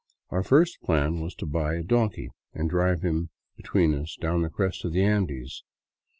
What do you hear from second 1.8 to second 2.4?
donkey